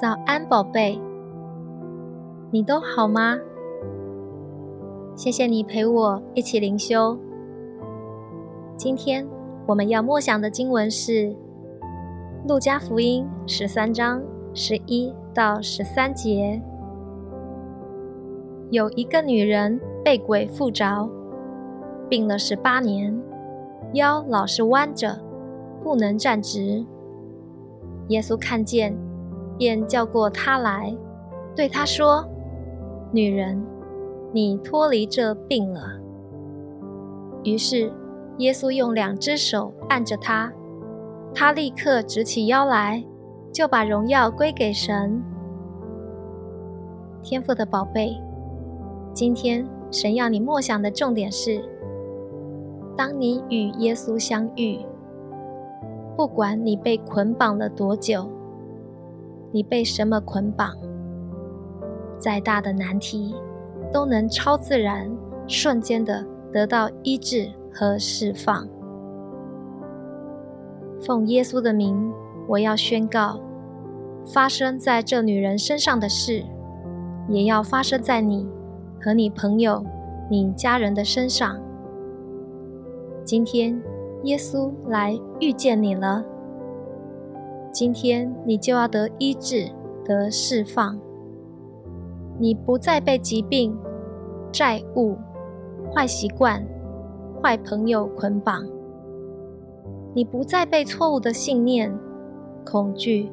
[0.00, 0.96] 早安，宝贝，
[2.52, 3.36] 你都好吗？
[5.16, 7.18] 谢谢你陪我一起灵修。
[8.76, 9.26] 今天
[9.66, 11.12] 我们要默想的经文是
[12.46, 14.22] 《路加福音》十三章
[14.54, 16.62] 十一到十三节。
[18.70, 21.10] 有一个女人被鬼附着，
[22.08, 23.20] 病了十八年，
[23.94, 25.18] 腰老是弯着，
[25.82, 26.86] 不能站直。
[28.10, 28.96] 耶稣看见。
[29.58, 30.96] 便叫过他来，
[31.54, 32.24] 对他说
[33.12, 33.60] ：“女人，
[34.32, 35.98] 你脱离这病了。”
[37.44, 37.92] 于是
[38.38, 40.52] 耶稣用两只手按着他，
[41.34, 43.04] 他立刻直起腰来，
[43.52, 45.22] 就把荣耀归给神。
[47.20, 48.16] 天父的宝贝，
[49.12, 51.60] 今天神要你默想的重点是：
[52.96, 54.78] 当你与耶稣相遇，
[56.16, 58.28] 不管你被捆绑了多久。
[59.50, 60.74] 你被什么捆绑？
[62.18, 63.34] 再大的难题，
[63.92, 65.10] 都能超自然、
[65.46, 68.68] 瞬间的得到医治和释放。
[71.00, 72.12] 奉耶稣的名，
[72.48, 73.40] 我要宣告：
[74.26, 76.44] 发生在这女人身上的事，
[77.28, 78.48] 也要发生在你
[79.00, 79.84] 和你朋友、
[80.28, 81.58] 你家人的身上。
[83.24, 83.80] 今天，
[84.24, 86.24] 耶稣来遇见你了。
[87.78, 89.70] 今天你就要得医治，
[90.04, 90.98] 得释放。
[92.36, 93.78] 你不再被疾病、
[94.50, 95.16] 债务、
[95.94, 96.66] 坏习惯、
[97.40, 98.66] 坏朋友捆绑。
[100.12, 101.96] 你不再被错误的信念、
[102.66, 103.30] 恐惧、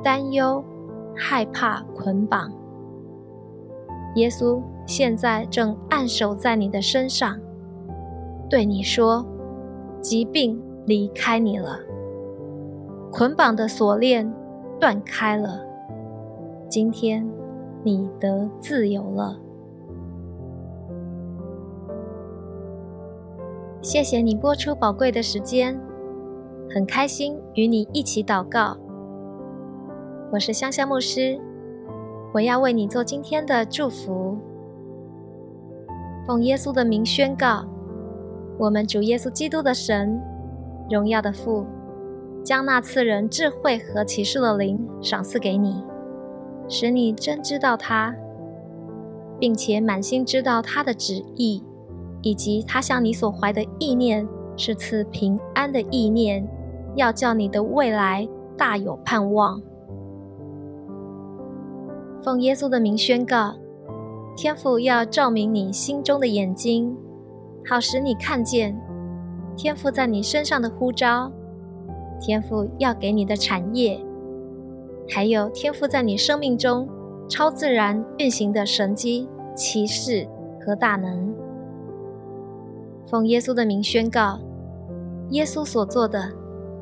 [0.00, 0.62] 担忧、
[1.16, 2.52] 害怕捆绑。
[4.14, 7.36] 耶稣现在正按手在你的身上，
[8.48, 9.26] 对你说
[10.00, 11.80] ：“疾病离开你了。”
[13.12, 14.32] 捆绑的锁链
[14.80, 15.60] 断开了，
[16.66, 17.28] 今天
[17.84, 19.38] 你得自由了。
[23.82, 25.78] 谢谢你播出宝贵的时间，
[26.70, 28.78] 很开心与你一起祷告。
[30.32, 31.38] 我是香香牧师，
[32.32, 34.38] 我要为你做今天的祝福。
[36.26, 37.66] 奉耶稣的名宣告，
[38.58, 40.18] 我们主耶稣基督的神，
[40.88, 41.66] 荣耀的父。
[42.44, 45.82] 将那赐人智慧和启示的灵赏赐给你，
[46.68, 48.14] 使你真知道他，
[49.38, 51.62] 并且满心知道他的旨意，
[52.22, 54.26] 以及他向你所怀的意念
[54.56, 56.48] 是赐平安的意念，
[56.96, 59.62] 要叫你的未来大有盼望。
[62.24, 63.54] 奉耶稣的名宣告，
[64.36, 66.96] 天父要照明你心中的眼睛，
[67.68, 68.76] 好使你看见
[69.56, 71.30] 天父在你身上的呼召。
[72.22, 74.00] 天赋要给你的产业，
[75.08, 76.88] 还有天赋在你生命中
[77.28, 80.28] 超自然运行的神机、奇事
[80.64, 81.34] 和大能。
[83.08, 84.38] 奉耶稣的名宣告：
[85.30, 86.30] 耶稣所做的，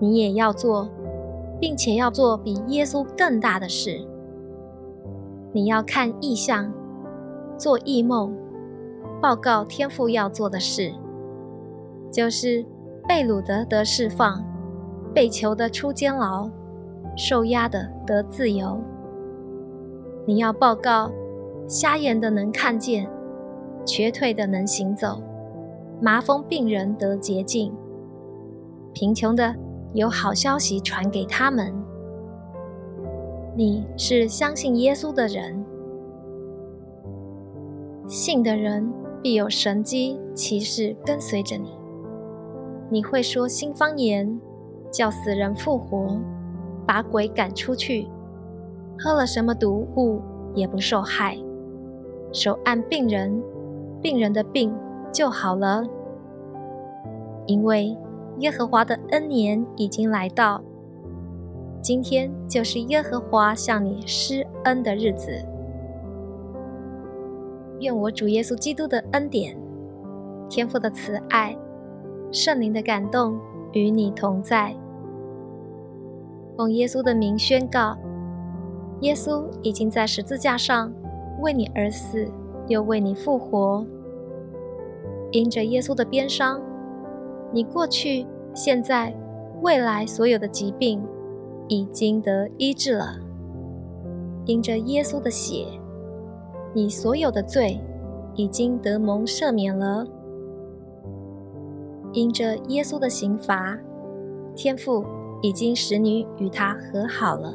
[0.00, 0.90] 你也要做，
[1.60, 4.04] 并且要做比耶稣更大的事。
[5.52, 6.72] 你要看异象，
[7.56, 8.34] 做异梦，
[9.22, 10.92] 报告天父要做的事，
[12.10, 12.66] 就是
[13.06, 14.44] 被掳的得释放。
[15.14, 16.48] 被囚的出监牢，
[17.16, 18.78] 受压的得自由。
[20.26, 21.10] 你要报告：
[21.66, 23.08] 瞎眼的能看见，
[23.84, 25.20] 瘸腿的能行走，
[26.00, 27.72] 麻风病人得洁净，
[28.92, 29.54] 贫穷的
[29.94, 31.74] 有好消息传给他们。
[33.56, 35.64] 你是相信耶稣的人，
[38.06, 38.92] 信的人
[39.22, 41.70] 必有神机骑士跟随着你。
[42.90, 44.40] 你会说新方言。
[44.90, 46.18] 叫死人复活，
[46.86, 48.08] 把鬼赶出去，
[48.98, 50.20] 喝了什么毒物
[50.54, 51.36] 也不受害，
[52.32, 53.42] 手按病人，
[54.00, 54.74] 病人的病
[55.12, 55.84] 就好了。
[57.46, 57.96] 因为
[58.38, 60.62] 耶和华的恩年已经来到，
[61.80, 65.32] 今天就是耶和华向你施恩的日子。
[67.80, 69.56] 愿我主耶稣基督的恩典、
[70.48, 71.56] 天父的慈爱、
[72.32, 73.38] 圣灵的感动。
[73.72, 74.74] 与你同在，
[76.56, 77.96] 奉耶稣的名宣告：
[79.00, 80.92] 耶稣已经在十字架上
[81.40, 82.26] 为你而死，
[82.66, 83.86] 又为你复活。
[85.30, 86.60] 因着耶稣的鞭伤，
[87.52, 89.14] 你过去、现在、
[89.60, 91.02] 未来所有的疾病
[91.68, 93.18] 已经得医治了。
[94.46, 95.66] 因着耶稣的血，
[96.72, 97.78] 你所有的罪
[98.34, 100.06] 已经得蒙赦免了。
[102.12, 103.78] 因着耶稣的刑罚，
[104.54, 105.04] 天父
[105.42, 107.54] 已经使你与他和好了。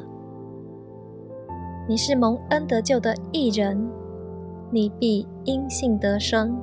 [1.87, 3.89] 你是蒙恩得救的义人，
[4.69, 6.55] 你必因信得生。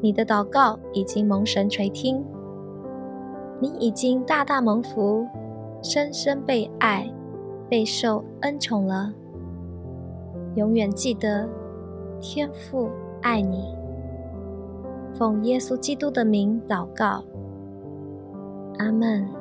[0.00, 2.24] 你的祷告已经蒙神垂听，
[3.60, 5.26] 你已经大大蒙福，
[5.82, 7.12] 深深被爱，
[7.68, 9.12] 备受恩宠了。
[10.54, 11.48] 永远记得，
[12.20, 12.88] 天父
[13.20, 13.77] 爱你。
[15.18, 17.24] 奉耶稣基督的名祷告，
[18.78, 19.37] 阿门。